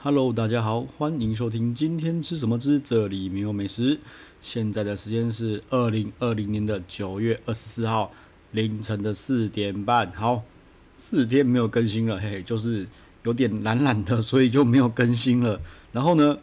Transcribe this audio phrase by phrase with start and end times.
[0.00, 3.98] Hello，大家好，欢迎收听今天吃什么之这里没有美食。
[4.40, 8.12] 现在的时间是二零二零年的九月二十四号
[8.52, 10.12] 凌晨的四点半。
[10.12, 10.44] 好，
[10.94, 12.86] 四天没有更新了，嘿嘿，就是
[13.24, 15.60] 有点懒懒的，所以就没有更新了。
[15.90, 16.38] 然后呢，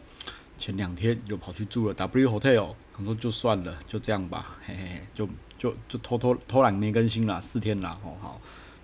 [0.58, 5.26] 前两天又跑去住了 W Hotel，他说就算了，就这样吧，嘿嘿，就
[5.56, 8.38] 就就偷偷偷懒没更新了，四天了，哦好。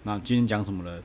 [0.04, 1.02] 那今天讲什么呢？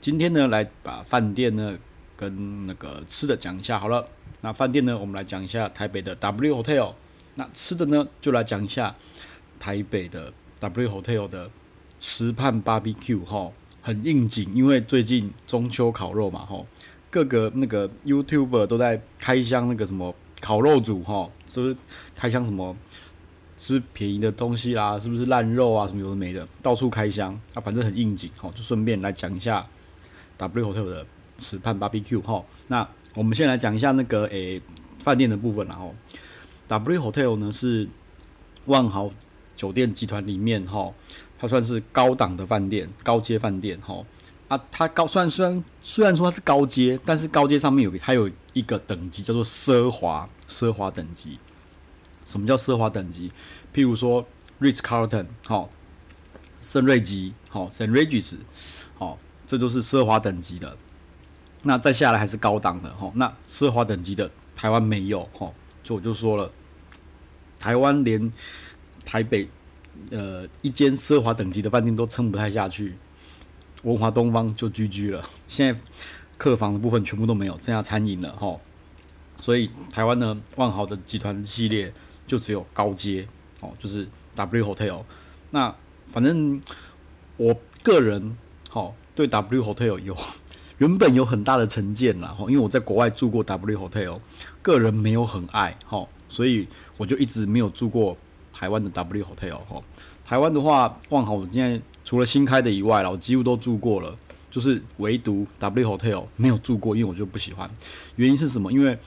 [0.00, 1.78] 今天呢，来把饭店呢。
[2.16, 4.06] 跟那个吃的讲一下好了，
[4.40, 6.94] 那饭店呢，我们来讲一下台北的 W Hotel。
[7.36, 8.94] 那吃的呢，就来讲一下
[9.58, 11.50] 台北的 W Hotel 的
[11.98, 13.50] 池畔 BBQ 哈，
[13.82, 16.64] 很应景，因为最近中秋烤肉嘛哈，
[17.10, 21.76] 各个那个 YouTuber 都在开箱那个什么烤肉组哈，是不是
[22.14, 22.76] 开箱什么？
[23.56, 24.96] 是不是便宜的东西啦？
[24.96, 25.86] 是不是烂肉啊？
[25.88, 29.66] 什么有的没的，到处开箱啊，反正很应景哈，就顺便来讲一下
[30.38, 31.06] W Hotel 的。
[31.44, 34.60] 池畔 BBQ 哈，那我们先来讲一下那个诶
[35.00, 35.94] 饭店的部分然后
[36.68, 37.86] W Hotel 呢是
[38.64, 39.10] 万豪
[39.54, 40.92] 酒店集团里面哈，
[41.38, 44.02] 它算是高档的饭店，高阶饭店哈
[44.48, 51.38] 啊，它高虽然虽然虽然说它是高阶，但是高阶上面有还有一个等级叫做奢华奢华等级。
[52.24, 53.30] 什么叫奢华等级？
[53.74, 54.26] 譬如说
[54.60, 55.68] Rich Carlton 好，
[56.58, 57.90] 圣瑞吉好，St.
[57.90, 58.36] Regis
[58.94, 60.78] 好，这都是奢华等级的。
[61.66, 65.50] 那再下来还是高档的哈，那奢华等级的台湾没有哈，
[65.82, 66.50] 就我就说了，
[67.58, 68.30] 台湾连
[69.02, 69.48] 台北
[70.10, 72.96] 呃一间奢华等级的饭店都撑不太下去，
[73.82, 75.80] 文华东方就 GG 了，现在
[76.36, 78.60] 客房的部分全部都没有，剩下餐饮了哈，
[79.40, 81.92] 所以台湾呢万豪的集团系列
[82.26, 83.26] 就只有高阶
[83.62, 85.02] 哦，就是 W Hotel，
[85.50, 85.74] 那
[86.08, 86.60] 反正
[87.38, 88.36] 我个人
[88.68, 90.14] 好对 W Hotel 有。
[90.78, 94.18] 原本有很大的成见啦，因为我在国外住过 W Hotel，
[94.60, 95.76] 个人没有很爱，
[96.28, 98.16] 所以我就一直没有住过
[98.52, 99.60] 台湾的 W Hotel，
[100.24, 104.16] 台湾的话，万豪我现在除了新开的以外啦，我几乎都住过了，
[104.50, 107.70] 就是唯独 W Hotel 没有住过，因为我就不喜欢。
[108.16, 108.72] 原因是什么？
[108.72, 108.98] 因为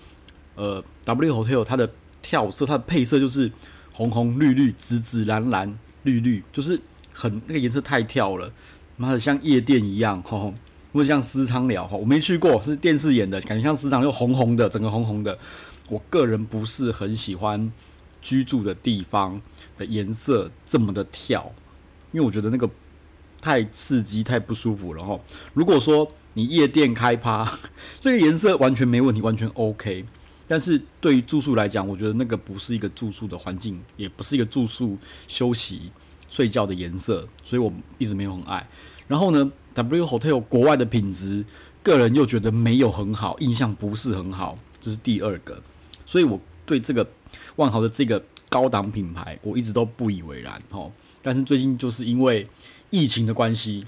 [0.55, 1.91] 呃 W Hotel 它的
[2.21, 3.51] 跳色，它的配色就是
[3.91, 6.79] 红红绿绿、紫紫蓝蓝、绿绿，就是
[7.11, 8.53] 很那个颜色太跳了，
[8.95, 10.53] 妈的像夜店一样，吼。
[10.97, 15.37] 不像私仓寮哈，我没去过，是电视演的，感觉像私仓又红红的，整个红红的。
[15.89, 17.71] 我个人不是很喜欢
[18.19, 19.39] 居住的地方
[19.77, 21.53] 的颜色这么的跳，
[22.11, 22.67] 因为我觉得那个
[23.39, 25.19] 太刺激、太不舒服了哈。
[25.53, 27.47] 如果说你夜店开趴，
[28.01, 30.03] 这个颜色完全没问题，完全 OK。
[30.47, 34.97] 但是对于住宿来讲，我觉得那个不是一个住宿的环境，也不是一个住宿
[35.27, 35.91] 休息
[36.29, 38.67] 睡觉的颜色，所以我一直没有很爱。
[39.07, 41.45] 然后呢，W Hotel 国外的品质，
[41.81, 45.61] 个人又觉得没有很好，印象不是很好，这是第二个，
[46.05, 47.07] 所以我对这个
[47.55, 50.91] 万豪的这个高档品牌，我一直都不以为然哦。
[51.21, 52.47] 但是最近就是因为
[52.89, 53.85] 疫情的关系，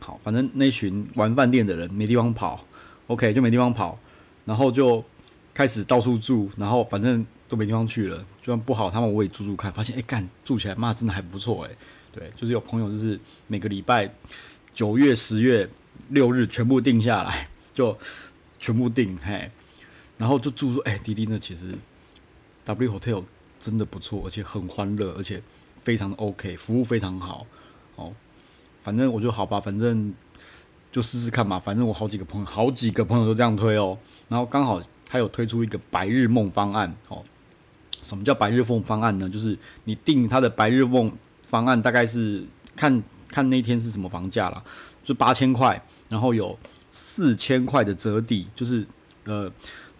[0.00, 2.64] 好，反正那群玩饭店的人没地方跑
[3.08, 3.98] ，OK 就没地方跑，
[4.46, 5.04] 然后就
[5.52, 11.76] 开始到处住，然后反正都没地方去了，就算不好，他们我也住住看，发现哎干住起来妈真的还不错诶。
[12.12, 14.12] 对，就是有朋友就是每个礼拜。
[14.74, 15.68] 九月、十月
[16.10, 17.98] 六日全部定下来，就
[18.60, 19.50] 全部定嘿，
[20.16, 20.78] 然后就住宿。
[20.82, 21.74] 哎、滴滴那其实
[22.64, 23.24] W Hotel
[23.58, 25.42] 真的不错，而且很欢乐，而且
[25.80, 27.44] 非常的 OK，服务非常好。
[27.96, 28.14] 哦，
[28.80, 30.14] 反正我就好吧，反正
[30.92, 31.58] 就试试看嘛。
[31.58, 33.98] 反正我好几个朋友，好几个朋友都这样推哦。
[34.28, 37.24] 然后刚好他有推出一个白日梦方案哦。
[38.08, 39.28] 什么叫白日梦方案呢？
[39.28, 41.12] 就是你定他的白日梦
[41.44, 43.02] 方案，大概是看。
[43.30, 44.62] 看那天是什么房价啦，
[45.04, 46.58] 就八千块，然后有
[46.90, 48.86] 四千块的折抵，就是
[49.26, 49.52] 呃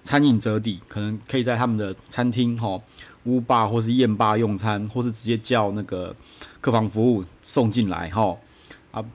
[0.02, 2.82] 餐饮折抵，可能可以在他们的餐厅吼
[3.24, 6.16] 屋吧或是宴吧用餐，或是直接叫那个
[6.62, 8.40] 客房服务送进来吼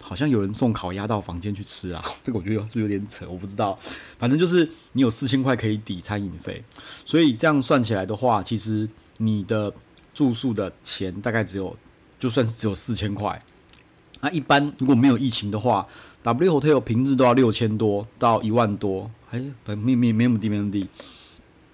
[0.02, 3.26] 好像有人送烤鸭到房间去吃啊， 这个我觉得是不是有点扯？
[3.30, 3.78] 我不知道，
[4.18, 6.64] 反正就是你有四千块可以抵餐饮费，
[7.06, 9.74] 所以这样算起来的话，其实你的
[10.14, 11.76] 住宿的钱大概只有
[12.20, 13.42] 就算是只有四千块。
[14.22, 15.86] 那一般如果没有疫情的话
[16.22, 20.88] ，W Hotel 平日都要六千多到一万多，哎，没没没没那么低，没那么低。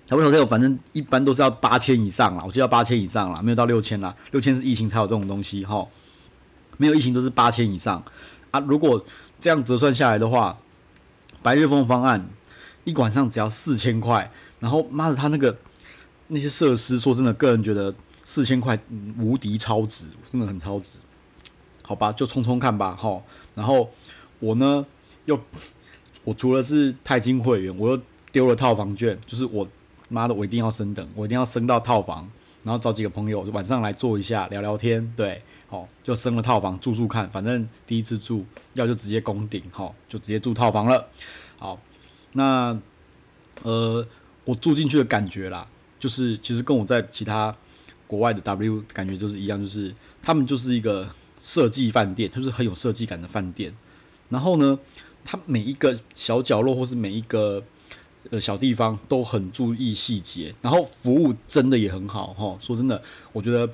[0.07, 5.87] W Hotel 反正一般都是要八千以上啦，我记得要八千以上啦，没有到六千啦，六千是疫情才有这种东西哈，
[6.79, 8.01] 没有疫情都是八千以上
[8.51, 8.59] 啊。
[8.61, 9.05] 如果
[9.37, 10.57] 这样折算下来的话，
[11.43, 12.29] 白日梦方案
[12.85, 15.57] 一晚上只要四千块，然后妈的他那个
[16.29, 17.93] 那些设施，说真的，个人觉得
[18.23, 18.79] 四千块
[19.19, 20.97] 无敌超值，真的很超值。
[21.83, 23.21] 好吧，就冲冲看吧，齁。
[23.55, 23.91] 然后
[24.39, 24.85] 我呢，
[25.25, 25.39] 又
[26.23, 28.01] 我除了是钛金会员，我又
[28.31, 29.67] 丢了套房券，就是我
[30.07, 32.29] 妈的，我一定要升等，我一定要升到套房，
[32.63, 41.07] 然后找几个朋友晚上来坐一下聊聊天，对，好，就升了套房住住看，反正第一次住要就直接攻顶，好，就直接住套房了，
[41.57, 41.79] 好，
[42.33, 42.77] 那
[43.63, 44.05] 呃，
[44.45, 45.67] 我住进去的感觉啦，
[45.99, 47.55] 就是其实跟我在其他
[48.07, 51.09] 国外的 W 感觉就是一样，就是他们就是一个
[51.39, 53.73] 设计饭店，就是很有设计感的饭店，
[54.29, 54.77] 然后呢，
[55.23, 57.63] 它每一个小角落或是每一个
[58.31, 62.57] 呃小地方都很注意细节，然后服务真的也很好哈。
[62.61, 63.01] 说真的，
[63.31, 63.69] 我觉得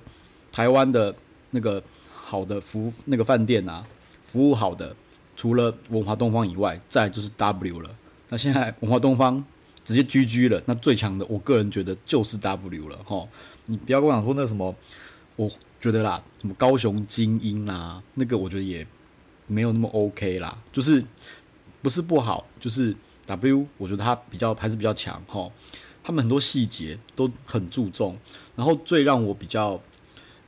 [0.52, 1.14] 台湾的
[1.52, 1.82] 那个
[2.14, 3.86] 好的服务那个饭店啊，
[4.22, 4.96] 服务好的，
[5.36, 7.90] 除了文华东方以外，再就是 W 了。
[8.30, 9.44] 那现在文华东方
[9.84, 13.28] 直接 GG 了，那最强的，我个人觉得就是 W 了哈。
[13.66, 14.76] 你不要跟我讲说那什么，
[15.36, 15.50] 我
[15.80, 18.86] 觉得啦，什么高雄精英啦，那个我觉得也
[19.48, 21.04] 没有那么 OK 啦，就是
[21.82, 25.50] 不是不好，就是 W，我觉得它比较还是比较强哈。
[26.04, 28.18] 他们很多细节都很注重，
[28.56, 29.82] 然后最让我比较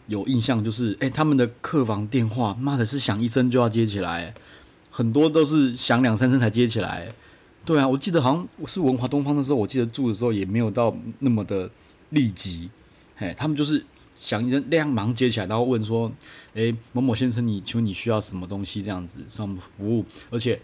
[0.07, 4.33] 有印象就是，诶、他们的客房电话，妈的是响一声就要接起来，
[4.91, 7.13] 很多都是响两三声才接起来。
[7.65, 11.69] 对啊，我记得好像我是文华东方的时候，我记得住的时候也没有到那么的
[12.12, 12.69] 立即，
[13.18, 13.85] 诶，他们就是。
[14.18, 16.12] 响一声亮，忙接起来，然后问说
[16.56, 18.81] ：“诶，某某先生，你请问你需要什么东西？
[18.81, 20.59] 这样子上服务，而且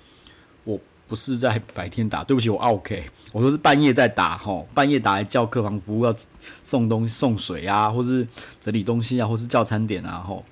[1.08, 6.16] 不是在白天打，对不起，我 OK，我都是半夜在打，吼，半夜打来叫客房服务要
[6.64, 8.28] 送东西、送水啊，或是
[8.60, 10.44] 整理东西啊，或是叫餐点啊，吼，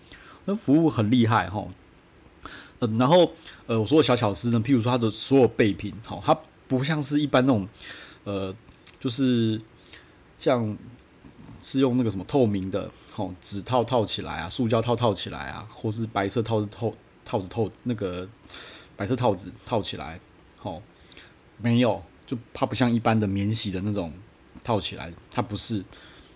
[0.46, 1.70] 那服务很厉害，吼，
[2.80, 3.32] 嗯、然后
[3.68, 6.38] 呃，我说的小巧思呢，譬如说它的所有备品，吼，它
[6.68, 7.68] 不像是一般那种，
[8.24, 8.54] 呃，
[9.00, 9.62] 就是
[10.38, 10.78] 像。
[11.64, 16.92] 是用那个什么透明的，吼纸套套起来啊，塑胶套套起来啊，或是白色套子套
[17.24, 18.28] 套子套那个
[18.96, 20.20] 白色套子套起来，
[20.62, 20.82] 吼
[21.62, 24.14] 没有，就它不像一般的免洗的那种
[24.64, 25.84] 套起来，它不是，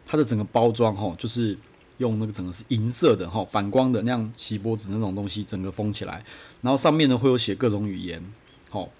[0.05, 1.57] 它的整个包装吼就是
[1.99, 6.25] 用那个整个是银色的吼反光的那样锡箔纸那种东西整个封起来，
[6.61, 8.21] 然后上面呢会有写各种语言，
[8.69, 8.91] 吼，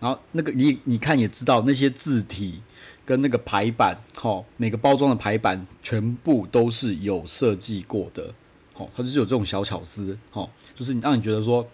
[0.00, 2.60] 然后那个你你看也知道那些字体。
[3.04, 8.32] 跟那个排版，吼，每个包装的排版全部都是有设计过的，
[8.72, 11.66] 吼，它就是有这种小巧思，吼，就是让你觉得说，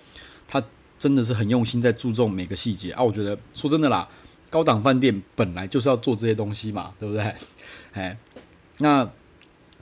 [0.49, 0.59] 它
[0.99, 3.03] 真的是很用心在注重每个细节啊。
[3.03, 4.09] 我觉得说真的啦，
[4.51, 7.35] 高档饭店本来就是要做这些东西嘛，对不对？
[7.93, 8.17] 哎，
[8.79, 9.05] 那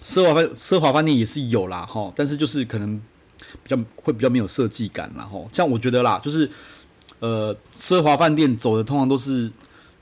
[0.02, 3.00] 奢华饭奢华饭店也是有啦，吼，但是就是可能
[3.62, 6.50] 比较会比较没有设计感啦，吼，像我觉得啦，就是
[7.20, 9.50] 呃，奢华饭店走的通常都是。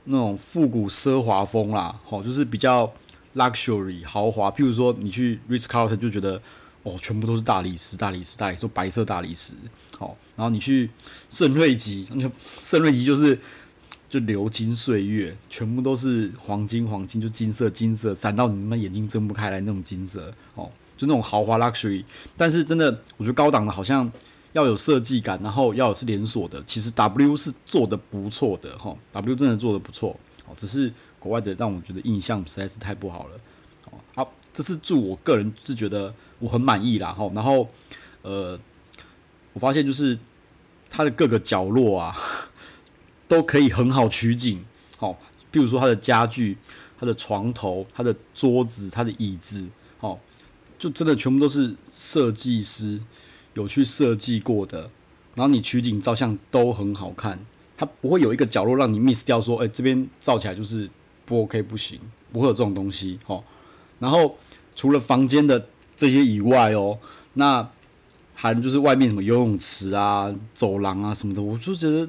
[0.07, 2.93] 那种复古奢华风啦，好，就是比较
[3.33, 4.51] luxury 豪华。
[4.51, 6.39] 譬如说，你去 Ritz Carlton 就觉得，
[6.85, 9.53] 哦，全部都是大理石，大理石，大理石，白色大理石，
[9.97, 10.17] 好。
[10.37, 10.89] 然后你去
[11.29, 12.07] 圣瑞吉，
[12.39, 13.37] 圣瑞吉就是
[14.07, 22.05] 就流金岁月，全部都是黄金，黄金就金色，金色闪到你们眼睛睁不开来那种金色，哦，就那种豪华 luxury。
[22.37, 24.09] 但是真的，我觉得高档的好像。
[24.55, 26.63] 要有设计感，然后要有是连锁的。
[26.63, 30.53] 其实 W 是做的不错的哈，W 真的做的不错哦。
[30.55, 30.89] 只是
[31.19, 33.37] 国外的让我觉得印象实在是太不好了。
[34.15, 37.29] 好，这是住我个人是觉得我很满意啦哈。
[37.35, 37.69] 然后
[38.23, 38.57] 呃，
[39.53, 40.17] 我发现就是
[40.89, 42.15] 它的各个角落啊，
[43.27, 44.65] 都可以很好取景。
[44.97, 45.19] 好，
[45.51, 46.57] 比如说它的家具、
[46.97, 49.67] 它的床头、它的桌子、它的椅子，
[49.99, 50.17] 哦，
[50.79, 53.01] 就真的全部都是设计师。
[53.55, 54.91] 有去设计过的，
[55.33, 57.39] 然后你取景照相都很好看，
[57.77, 60.89] 它不会有一个角落让你 miss 掉，说，哎，这边照起来就是
[61.25, 62.01] 不 OK 不行，
[62.33, 63.45] 不会有这种东西，吼。
[63.99, 64.37] 然后
[64.75, 66.99] 除了房间的这些以外哦，
[67.33, 67.69] 那
[68.33, 72.07] 还就是外面什么游泳池啊、走廊啊什么的，我就觉得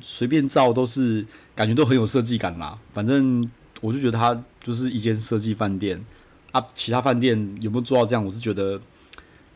[0.00, 2.78] 随便照都是感觉都很有设计感啦。
[2.92, 3.48] 反正
[3.80, 6.04] 我就觉得它就是一间设计饭店
[6.52, 8.80] 啊，其他饭店有没有做到这样，我是觉得。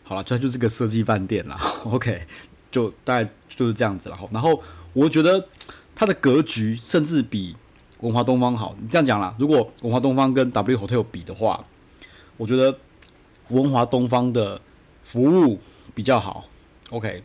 [0.07, 1.59] 好了，这就是个设计饭店啦。
[1.89, 2.27] OK，
[2.71, 4.19] 就大概就是这样子了。
[4.31, 4.63] 然后
[4.93, 5.49] 我觉得
[5.95, 7.57] 它的格局甚至比
[8.05, 8.77] 文华东方好。
[8.79, 11.65] 你这样讲啦，如果文华东方跟 W Hotel 比的话，
[12.37, 12.79] 我觉得
[13.49, 14.61] 文华东方的
[15.01, 15.59] 服务
[15.95, 16.45] 比较好。
[16.91, 17.23] OK，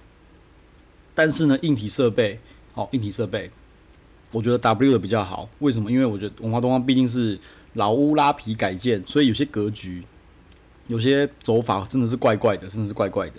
[1.13, 2.39] 但是呢，硬体设备，
[2.73, 3.51] 好，硬体设备，
[4.31, 5.49] 我觉得 W 的比较好。
[5.59, 5.91] 为什么？
[5.91, 7.37] 因为我觉得文华东方毕竟是
[7.73, 10.03] 老屋拉皮改建，所以有些格局。
[10.87, 13.35] 有些走法真的是怪怪的，真的是怪怪的。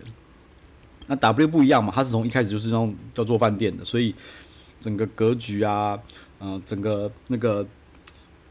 [1.09, 4.15] 那 W 不一样嘛，它是从一开始就是那种叫做饭店的，所以
[4.79, 5.99] 整个格局啊，
[6.41, 7.65] 呃，整个那个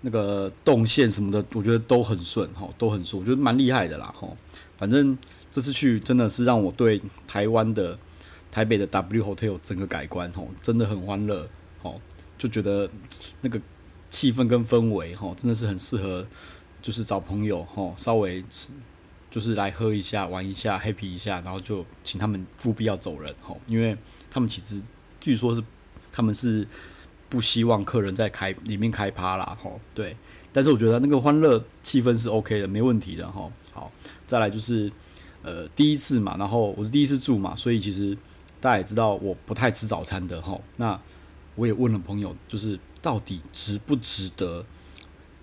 [0.02, 4.30] 那个动线什么的，我觉得都很顺哈，都很顺，我觉得蛮厉害的啦哈。
[4.78, 5.18] 反正
[5.52, 8.00] 这次去真的是让我对台湾的
[8.52, 11.50] 台北的 W Hotel 整个改观哈，真的很欢乐，
[11.82, 12.00] 哦，
[12.38, 12.90] 就觉得
[13.42, 13.60] 那个
[14.10, 16.26] 气氛跟氛围吼，真的是很适合，
[16.82, 18.46] 就是找朋友吼，稍微，
[19.32, 23.98] 就是来喝一下、玩一下、happy 一下，然后就请他们务必要走人吼，因为
[24.32, 24.82] 他们其实
[25.20, 25.62] 据说是
[26.12, 26.68] 他们是
[27.30, 30.18] 不希望客人在开里面开趴啦吼，对，
[30.52, 33.52] 但是我觉得那个欢乐气氛是 OK 的，没问题的吼。
[33.72, 33.92] 好，
[34.28, 34.92] 再来就是
[35.44, 38.18] 呃第一次嘛，然后我是第一次住嘛，所以其实
[38.60, 41.00] 大家也知道我不太吃早餐的吼，那
[41.56, 42.78] 我也问了朋友，就是。
[43.02, 44.66] 到底值不值得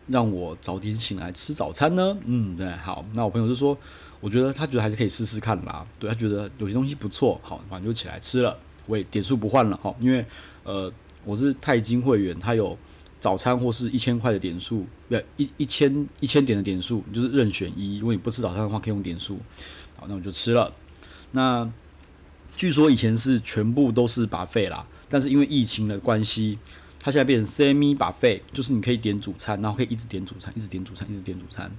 [0.09, 2.15] 让我早点醒来吃早餐呢？
[2.27, 3.75] 嗯，对，好，那我朋友就说，
[4.21, 5.87] 我觉得他觉得还是可以试试看啦。
[5.99, 8.55] 对，他觉得有些东西不错，好，反正就起来吃了。
[8.85, 10.23] 我也点数不换了哈，因为
[10.65, 10.93] 呃
[11.27, 12.79] 我是钛金会员，他有
[13.21, 17.99] 早餐或是一千块的点数，不一一千一千点的点数，就是任选一。
[17.99, 19.41] 如果你不吃早餐的话，可以用点数。
[19.97, 20.73] 好，那我就吃了。
[21.33, 21.69] 那
[22.57, 26.59] 据说以前是全部都是把费啦，但是因为疫情的关系。
[26.99, 31.71] 它现在变成 semi 把费就是你可以点主餐，然后可以一直点主餐，一直点主餐，一直点主餐，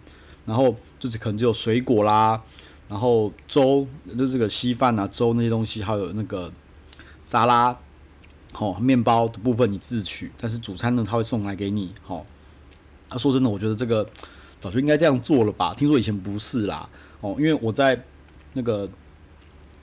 [0.45, 2.41] 然后就是可能只有水果啦，
[2.87, 3.85] 然后粥，
[4.17, 6.49] 就这个稀饭啊、粥那些东西，还有那个
[7.21, 7.77] 沙拉，
[8.53, 12.25] 哦，面包的部分你自取，但是主餐呢，他会送来给你，好、哦。
[13.09, 14.07] 啊，说真的，我觉得这个
[14.59, 15.73] 早就应该这样做了吧？
[15.73, 16.89] 听说以前不是啦，
[17.21, 18.03] 哦，因为我在
[18.53, 18.89] 那个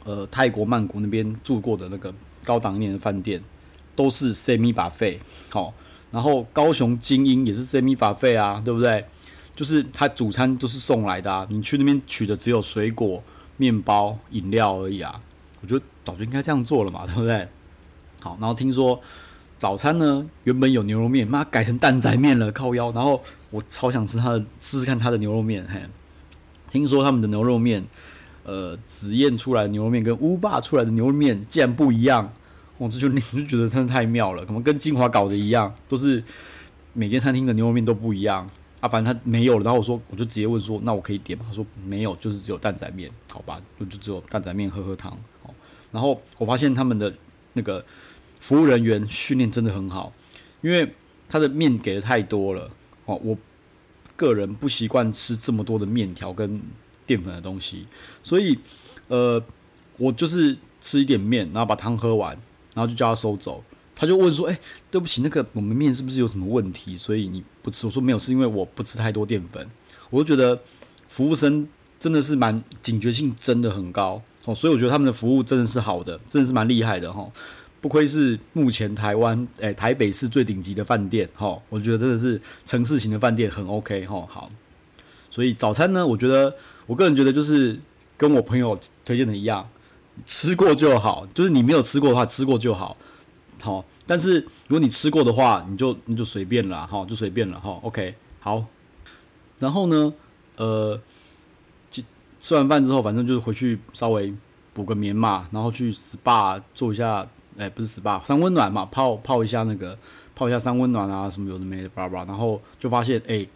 [0.05, 2.13] 呃泰国曼谷那边住过的那个
[2.45, 3.43] 高档一点的饭店。
[3.97, 5.19] 都是 semi buffet，
[5.53, 5.73] 好，
[6.11, 9.05] 然后高雄精英也是 semi buffet 啊，对不对？
[9.55, 13.23] 就是他主餐都是送来的啊，你去那边取的只有水果、
[13.57, 15.23] 面包、饮料而已啊。
[15.61, 17.49] 我觉得早就应该这样做了嘛，对不对？
[18.25, 18.99] 好，然后听说
[19.59, 22.91] 早餐呢，原本有牛肉面，妈改成蛋仔面了，靠腰。
[22.93, 25.63] 然后我超想吃他的，试试看他的牛肉面。
[25.71, 25.83] 嘿，
[26.71, 27.85] 听说他们的牛肉面，
[28.45, 32.33] 呃，紫燕出来的牛肉面跟乌霸出来的牛肉面竟然不一样。
[32.79, 36.25] 我这就你 就觉得真的太妙了，可能跟金华搞的一样，都是
[36.95, 38.49] 每间餐厅的牛肉面都不一样
[38.81, 38.89] 啊。
[38.89, 41.45] 反正他没有了，然后我说我就直接问说，那我可以点吗？
[41.47, 45.13] 他说没有，就是只有蛋仔面，好吧，就就只有蛋仔面，喝喝汤。
[45.43, 45.53] 好，
[45.93, 47.13] 然后我发现他们的
[47.53, 47.85] 那个
[48.45, 50.13] 服务人员训练真的很好，
[50.61, 50.93] 因为
[51.31, 52.71] 他的面给的太多了
[53.07, 53.19] 哦。
[53.25, 53.39] 我
[54.17, 56.61] 个人不习惯吃这么多的面条跟
[57.07, 57.87] 淀粉的东西，
[58.23, 58.59] 所以
[59.09, 59.43] 呃，
[59.97, 62.39] 我就是吃一点面，然后把汤喝完。
[62.75, 63.63] 然后就叫他收走，
[63.95, 64.59] 他就问说：“哎，
[64.91, 66.97] 对不起，那个我们面是不是有什么问题？
[66.97, 69.71] 所以你不吃？”我说：“没有，是因为我不吃太多淀粉。”
[70.11, 70.61] 我就觉得
[71.09, 71.69] 服务生
[72.01, 74.53] 真的是蛮警觉性，真的很高哦。
[74.53, 77.31] 所以我觉得他们的服务真的是好的，真的是蛮厉害的哈。
[77.85, 81.61] 不愧是目前台湾诶台北市最顶级的饭店哈。
[81.69, 84.27] 我觉得真的是城市型的饭店很 OK 哈。
[84.27, 84.51] 好，
[85.31, 87.79] 所以早餐呢，我觉得我个人觉得就是
[88.17, 89.69] 跟我朋友推荐的一样。
[90.25, 92.97] 吃过就好，就是你没有吃过的话，吃过就好，
[93.61, 93.85] 好。
[94.07, 97.79] 但是如果你吃过的话，你就你就随便了，哈，就随便了，哈。
[97.83, 98.65] OK，好。
[99.59, 100.15] 然后呢，
[100.57, 100.99] 呃，
[102.41, 104.33] 吃完饭之后，反正就是回去稍微
[104.73, 109.99] 补个眠嘛，然后去 SPA 做一下，哎，不是 SPA，三温暖嘛，泡泡一下那个，
[110.35, 112.25] 泡一下三温暖啊，什么有的没的，巴拉巴拉。
[112.25, 113.47] 然后就发现，哎，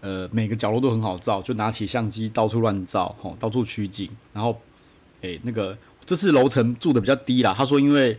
[0.00, 4.60] 呃，每个角落都很好照，就拿起相机到处乱照，吼，到处取景，然后，
[5.22, 5.76] 哎，那个。
[6.08, 8.16] 这次楼层住的比较低啦，他说因为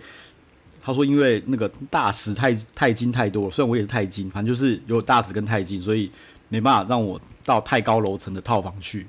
[0.81, 6.11] 他说因为那个大石太太金太多了，虽然我也是钛金，反正就是有大石跟钛金，所以
[6.49, 9.07] 没办法让我到太高楼层的套房去。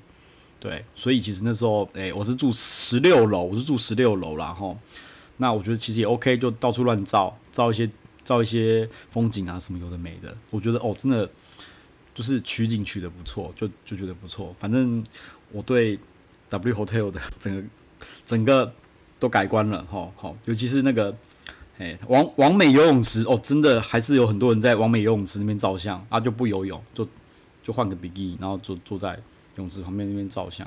[0.60, 4.78] 对，所以其实那时候，诶，我是住十六楼，我是住十六楼啦吼。
[5.38, 7.90] 那我觉得其实也 OK，就到处乱照，照一些
[8.22, 10.36] 照一些风景啊什么有的没的。
[10.50, 11.28] 我觉得哦，真的
[12.14, 14.54] 就是取景取得不错，就就觉得不错。
[14.58, 15.02] 反正
[15.50, 15.98] 我对
[16.48, 17.64] W Hotel 的整个。
[18.24, 18.72] 整个
[19.18, 21.16] 都改观了，吼，好，尤其是那个，
[21.78, 27.06] 哎，王王美游泳池哦，真的还是有很多人在王美游泳池那边照相啊，就不游泳，就
[27.64, 29.18] 就换个比基尼，然后坐坐在
[29.56, 30.64] 泳池旁边那边照相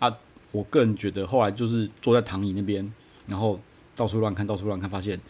[0.00, 0.12] 啊。
[0.50, 2.92] 我个人觉得后来就是坐在躺椅那边，
[3.28, 3.60] 然后
[3.94, 5.20] 到处乱看，到处乱看，发现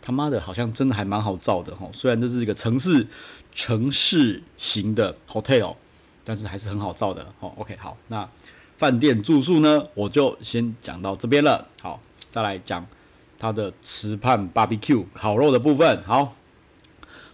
[0.00, 1.90] 他妈的好像真的还蛮好照的，吼。
[1.92, 3.06] 虽然这是一个城市
[3.54, 5.76] 城市型的 hotel，
[6.24, 7.54] 但是还是很好照的，吼。
[7.58, 8.28] OK，好，那。
[8.78, 11.68] 饭店住宿呢，我就先讲到这边了。
[11.80, 12.00] 好，
[12.32, 12.84] 再来讲
[13.38, 16.02] 它的池畔 barbecue 烤肉的部分。
[16.02, 16.34] 好，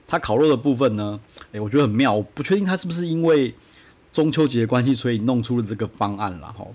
[0.07, 1.19] 它烤肉的部分呢，
[1.53, 2.13] 诶，我觉得很妙。
[2.13, 3.55] 我不确定它是不是因为
[4.13, 6.53] 中秋节的关系，所以弄出了这个方案了。
[6.53, 6.67] 哈，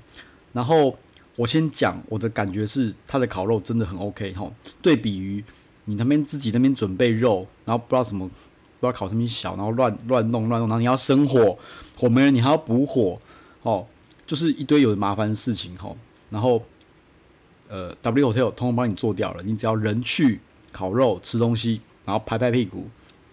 [0.54, 0.98] 然后
[1.36, 4.34] 我先讲我的感觉是，它的烤肉真的很 OK。
[4.34, 5.44] 哈，对比于
[5.86, 8.38] 你那边自己那边准备肉，然后不知道什么，不知
[8.82, 11.58] 道烤什么小，然后乱乱弄乱弄，然后你要生火，
[11.98, 13.20] 火没了你还要补火，
[13.62, 13.88] 哦。
[14.26, 15.98] 就是一堆有麻烦的事情吼，
[16.30, 16.64] 然后
[17.68, 20.40] 呃，W Hotel 通通帮你做掉了，你只要人去
[20.72, 22.88] 烤肉吃东西，然后拍拍屁股，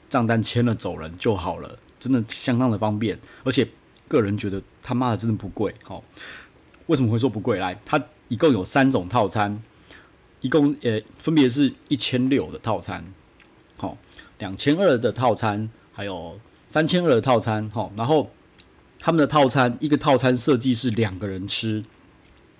[0.09, 3.69] 账单签了走人就好了，真的相当的方便，而且
[4.09, 5.73] 个人觉得他妈的真的不贵。
[5.85, 6.03] 好，
[6.91, 7.61] 为什么会说不贵？
[7.61, 9.63] 来，它一共有三种套餐，
[10.41, 13.05] 一共呃分别是一千六的套餐，
[13.79, 13.97] 好，
[14.39, 17.71] 两千二的套餐，还有三千二的套餐。
[17.71, 18.33] 好，然后
[18.99, 21.85] 他们的套餐一个套餐设计是两个人吃，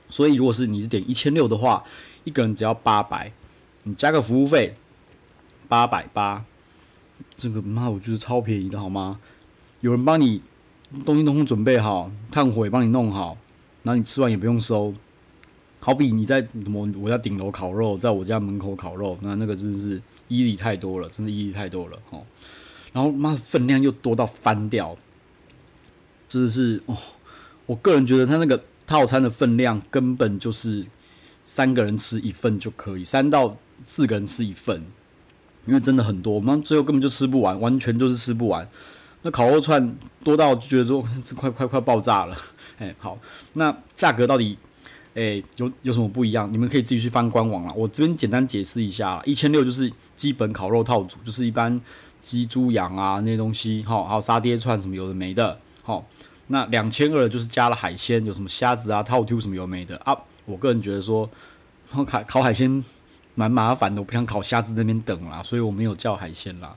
[0.09, 1.83] 所以如果是你是点一千六的话，
[2.23, 3.33] 一个人只要八百，
[3.83, 4.77] 你加个服务费
[5.69, 6.45] 八百八。
[7.37, 9.19] 这个妈，我觉得超便宜的，好吗？
[9.81, 10.41] 有人帮你
[11.05, 13.37] 东西通通准备好，炭火也帮你弄好，
[13.83, 14.95] 然后你吃完也不用收。
[15.79, 22.23] 好比你在什么我家顶楼烤肉，在我家门口烤肉，那那个真的是伊利太多了，真的伊利太多了哦。
[22.93, 24.97] 然后妈分量又多到翻掉，
[26.29, 26.97] 真的是哦。
[27.67, 30.87] 我个人觉得他那个套餐的分量根本就是
[31.45, 34.85] 三个人吃一份就可以，三到四个人吃一份。
[35.67, 38.69] 因为真的很多，我们最后根本就吃不完，完全就是吃不完。
[39.23, 39.95] 那烤肉串
[40.25, 42.37] 多到就觉得说这快快快爆炸了。
[42.81, 43.17] 哎，好，
[43.53, 44.59] 那价格到底
[45.15, 46.53] 哎有有什么不一样？
[46.53, 47.73] 你们可以自己去翻官网了。
[47.77, 51.81] 我这边简单解释一下，一千六就是基本烤肉套组，就是一般
[52.21, 55.61] 鸡、猪、羊啊那些东西，好，还有沙爹串什么有的没的。
[55.85, 56.05] 好，
[56.49, 60.17] 那两千二就是加了海鲜，有什么虾子啊、套 Q 什么有没的啊。
[60.47, 61.31] 我个人觉得说，
[61.93, 62.83] 烤烤海鲜。
[63.37, 66.75] 蛮麻烦的，我不想烤虾子那边等啦，所以我没有叫海鲜啦。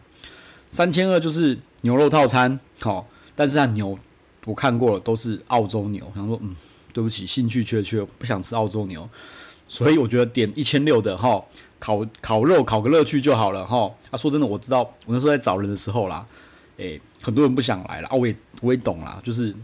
[0.70, 3.98] 三千二就是牛肉套餐，好，但是它牛
[4.46, 6.12] 我看过了，都是澳洲牛。
[6.16, 6.56] 想说，嗯，
[6.92, 9.10] 对不起，兴趣缺缺，不想吃澳洲牛，
[9.68, 11.44] 所以我觉得点一千六的哈，
[11.80, 13.90] 烤烤肉烤个乐趣就好了哈。
[14.12, 16.26] 啊，说真的，我知道我那时候在找人的时候啦，
[16.78, 19.56] 诶，很多人不想来了啊，我也我也懂啦，就是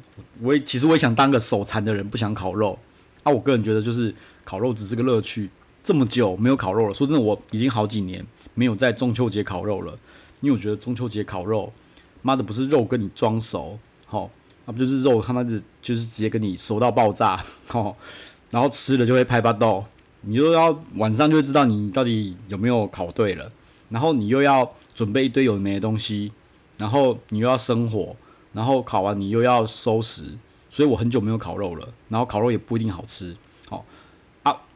[0.42, 2.78] 我也其实我也想当个手残的人，不想烤肉
[3.24, 3.32] 啊。
[3.32, 5.50] 我个人觉得就是烤肉只是个乐趣。
[5.82, 9.98] 这么久没有烤肉了，说真的，我已经好几年没有在中秋节烤肉了。
[10.42, 11.72] 因为我觉得中秋节烤肉，
[12.22, 14.30] 妈的不是肉跟你装熟，好，
[14.72, 17.42] 不就是肉他妈的就是直接跟你熟到爆炸，
[17.74, 17.96] 哦，
[18.52, 19.86] 然后吃了就会拍巴豆，
[20.22, 23.52] 你又要晚上就会知道你到底有没有烤对了，
[23.90, 26.32] 然后你又要准备一堆有没的东西，
[26.78, 28.16] 然后你又要生火，
[28.54, 30.38] 然后烤完你又要收拾，
[30.70, 33.36] 所以我很久没有烤肉了，然后烤肉也不一定好吃，
[33.70, 33.86] 好。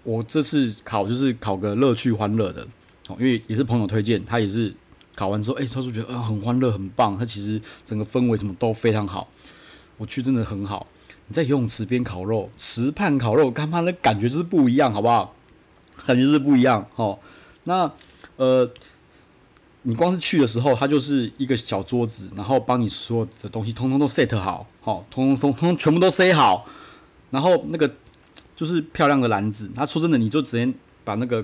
[0.06, 2.62] 我这次烤就是烤个乐趣欢乐的，
[3.08, 4.76] 哦，因为也是朋友推荐，他也是
[5.16, 9.30] 烤完之后，诶，他说觉得啊很欢乐很棒，他其实整个氛围什么都非常好，
[9.98, 10.88] 我去真的很好。
[11.28, 15.36] 你在游泳池边烤肉，池畔烤肉，干嘛的感觉就是不一样，好不好？
[16.06, 17.20] 感觉是不一样，哦。
[17.66, 17.92] 那
[18.36, 18.70] 呃，
[19.84, 26.66] 你光是去的时候，他就是一个小桌子，然后帮你所有的东西通通都 set 好，好，通通通通全部都塞好，
[27.32, 27.92] 然后那个。
[28.56, 30.72] 就是漂亮的篮子，他说真的，你就直接
[31.04, 31.44] 把那个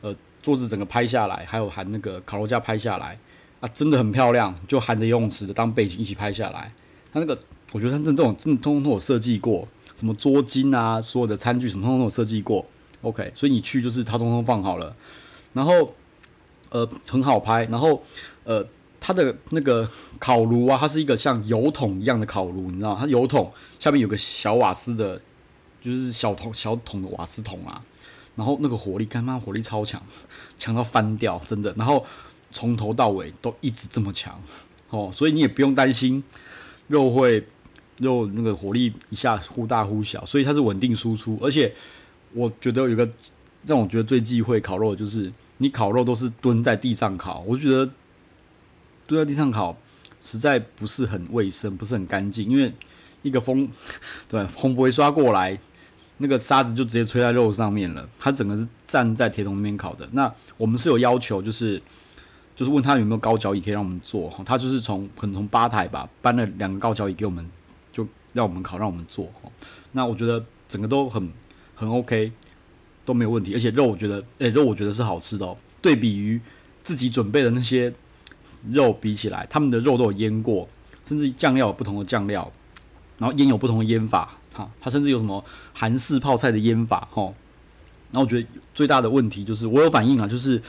[0.00, 3.18] 呃桌子整个拍下来，还有含那个烤肉架拍下来
[3.60, 6.72] 啊，真的很漂亮，就含着游泳池的当背景一起拍下来。
[7.12, 7.38] 他那个
[7.72, 12.64] 我觉得他这种真的通通都有设计过，什么桌巾啊，所有的餐具什么通通都有设计过。
[13.02, 14.96] OK，所以你去就是他通通放好了，
[15.52, 15.94] 然后
[16.70, 18.02] 呃很好拍，然后
[18.44, 18.66] 呃
[19.00, 22.96] 它的那个烤炉啊，它是一个像油桶一样的烤炉，你知道？
[22.98, 25.20] 它油桶下面有个小瓦斯的。
[25.78, 27.80] 就是小桶小桶的瓦斯桶啊，
[28.34, 30.02] 然后那个火力，干妈火力超强，
[30.58, 31.72] 强到翻掉，真的。
[31.76, 32.04] 然后
[32.50, 34.42] 从头到尾都一直这么强，
[34.90, 36.24] 哦，所以你也不用担心
[36.88, 37.46] 肉会
[37.98, 41.38] 肉那个火力一下忽大忽小，所以它是稳定输出。
[41.42, 41.72] 而且
[42.32, 43.08] 我觉得有个
[43.66, 47.90] 让我觉得最忌讳烤肉就是你烤肉都是蹲在地上烤，我觉得
[49.06, 49.76] 蹲在地上烤
[50.20, 52.72] 实在不是很卫生，不是很干净，因为
[53.22, 53.68] 一个风
[54.28, 55.58] 对风不会刷过来。
[56.18, 60.08] 那个沙子就直接吹在肉上面了，它整个是站在铁桶那边烤的。
[60.12, 61.78] 那我们是有要求，就是
[62.54, 67.46] 就是问他有没有高脚椅可以让我们坐，他就是从可能从吧台吧搬了两个高脚椅给我们，
[68.36, 69.32] 让我们烤，让我们坐。
[69.92, 71.32] 那我觉得整个都很
[71.74, 72.30] 很 OK，
[73.06, 73.54] 都没有问题。
[73.54, 75.56] 而且肉我觉得，诶、肉我觉得是好吃的哦。
[75.80, 76.38] 对比于
[76.82, 77.92] 自己准备的那些
[78.70, 80.68] 肉比起来，他们的肉都有腌过，
[81.02, 82.52] 甚至酱料有不同的酱料，
[83.16, 84.36] 然后腌有不同的腌法。
[84.54, 87.34] 哈，它甚至有什么韩式泡菜的腌法，吼。
[88.12, 90.60] 那我觉得最大的问题就是我有反应啊，就是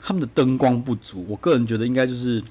[0.00, 1.24] 他们的灯光不足。
[1.28, 2.42] 我个人觉得应该就是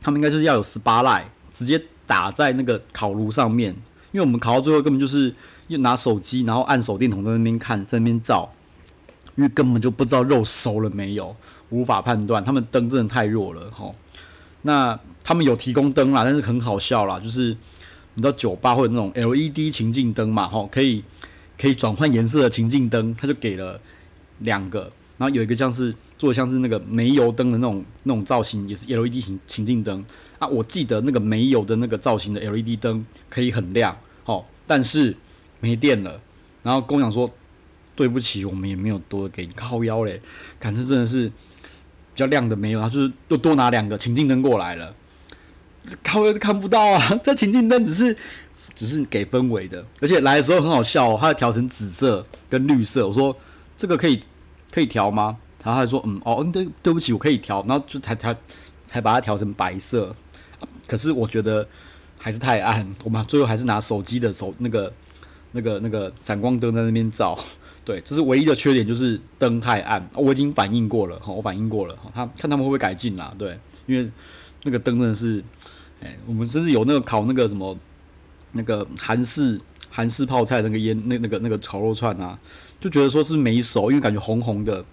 [0.00, 3.74] 他们应该就是要有 spotlight 直接打在那个烤炉上面，
[4.12, 5.34] 因为我们烤到最后根本就是
[5.68, 8.52] 又拿手机，然后按手电筒在那边看，在那边照，
[9.34, 11.36] 因为根本就不知道肉熟了没有，
[11.70, 12.42] 无法判断。
[12.42, 13.94] 他们灯真的太弱了，吼。
[14.62, 17.56] 那他们有提供灯啦，但是很好笑啦，就是。
[18.18, 20.48] 你知道酒吧会有那种 LED 情境灯嘛？
[20.48, 21.04] 吼，可以
[21.60, 23.78] 可以转换颜色的情境灯，他就给了
[24.38, 24.90] 两个。
[25.18, 30.04] 然后有一个像是做像是那个煤油灯的那种那种造型，也是 LED 情情境灯
[30.38, 30.46] 啊。
[30.48, 35.16] 我记得那个煤油的那个造型的 LED 灯可以很亮，哦，但是
[35.60, 36.20] 没电了。
[36.62, 37.30] 然后工厂说
[37.94, 40.20] 对不起，我们也没有多给你靠腰嘞，
[40.58, 41.32] 感觉真的是比
[42.14, 44.94] 较亮的没有，他就是又多拿两个情境灯过来了，
[46.02, 48.16] 靠腰是看不到啊， 这情境灯只是。
[48.74, 53.08] 只是给氛围的，而且来的时候很好笑哦，他调成紫色跟绿色。
[53.08, 53.34] 我说
[53.74, 54.20] 这个可以
[54.70, 55.38] 可以调吗？
[55.62, 57.64] 然后他说嗯哦，对对不起，我可以调。
[57.68, 58.36] 然后就才才
[58.84, 60.14] 才把它调成白色。
[60.86, 61.66] 可是我觉得
[62.18, 64.92] 还是太暗，我们最后还是拿手机的手那个
[65.52, 67.38] 那个那个闪光灯在那边照。
[67.84, 70.08] 对，这是唯一的缺点，就是灯太暗。
[70.14, 71.96] 我已经反映过了，我反映过了。
[72.14, 73.32] 他看他们会不会改进啦？
[73.38, 74.10] 对，因为
[74.64, 75.42] 那个灯真的是，
[76.00, 77.76] 哎，我们甚至有那个烤那个什么。
[78.52, 82.38] 那个韩式韩式泡菜那个腌那那个那个炒肉串啊，
[82.78, 84.84] 就觉得说是没熟，因为感觉红红的。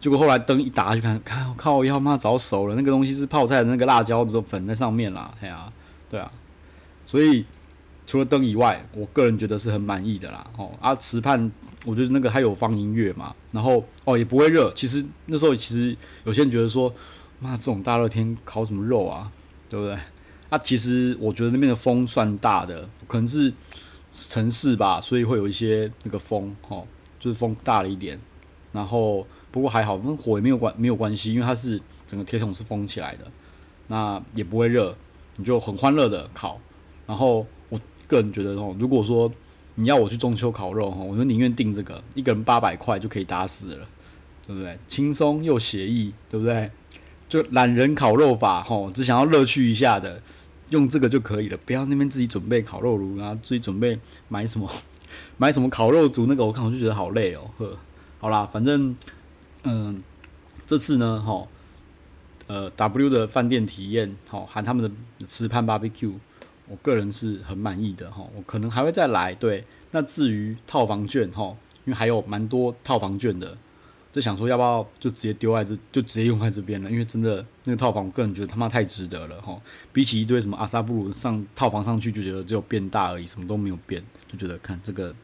[0.00, 2.74] 结果后来灯一打，就看看我靠，要妈早熟了。
[2.74, 5.72] 那个东西是泡菜的那个辣椒的粉在上面啦，哎呀、啊，
[6.10, 6.30] 对啊。
[7.06, 7.44] 所以
[8.06, 10.44] 除了灯以外，我个人觉得是很满意的啦。
[10.56, 11.50] 哦啊，池畔
[11.84, 14.72] 我觉得那个还有放音乐嘛，然后哦也不会热。
[14.72, 16.92] 其实那时候其实有些人觉得说，
[17.38, 19.30] 妈这种大热天烤什么肉啊，
[19.68, 19.96] 对不对？
[20.48, 23.50] 啊、其实我觉得那边的风算大的，可能是
[24.10, 26.86] 城市吧，所以会有一些那个风，吼，
[27.22, 28.18] 就是风大了一点。
[28.72, 33.30] 然后不过还好，跟火也没有关没有关系，因为它是整个铁桶是封起来的，
[33.86, 34.96] 那也不会热，
[35.36, 36.60] 你就很欢乐的烤。
[37.06, 39.30] 然后我个人觉得，吼，如果说
[39.76, 43.86] 你要我去中秋烤肉，吼，我就宁愿订这个，一个人八百块就可以打死了，
[44.46, 44.76] 对不对？
[44.88, 46.70] 轻松又写意，对不对？
[47.28, 50.20] 就懒人烤肉法，吼，只想要乐趣一下的。
[50.70, 53.98] 用这个就可以了，不要那边自己准备烤肉炉啊，自己准备
[54.30, 54.66] 买什么
[55.42, 57.50] 买什么烤肉煮，那个我看我就觉得好累哦。
[57.58, 57.76] 呵，
[58.20, 58.94] 好啦，反正
[59.64, 60.00] 嗯、
[60.64, 61.48] 这次呢，哈，
[62.46, 66.12] 呃，W 的饭店体验，哈，含他们的池畔 BBQ，
[66.68, 69.34] 我个人是很满意的哈，我可能还会再来。
[69.34, 73.58] 对，那至于套房券，哈，因为还有蛮多套房券的。
[74.12, 79.58] 就想说要不要就直接丢在这，就直接用在这边了，因为真的那个套房，我个人觉得他妈太值得了哈。
[79.90, 85.14] 比起一堆什么阿萨布鲁上套房上去，就觉得只有变大而已，什么都没有变，就觉得看这个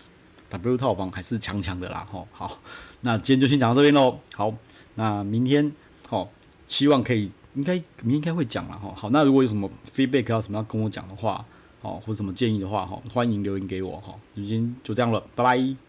[0.48, 2.24] W 套房还是强强的啦哈。
[2.32, 2.58] 好，
[3.02, 4.18] 那今天就先讲到这边喽。
[4.34, 4.54] 好，
[4.94, 5.70] 那明天
[6.08, 6.30] 好，
[6.66, 8.90] 希望可以应该明天应该会讲了哈。
[8.96, 11.44] 好，那如果有什么 feedback 要什么要跟我讲的话，
[11.82, 14.14] 好或者什么建议的话哈，欢迎留言给我哈。
[14.34, 15.87] 今天就这样了，拜拜。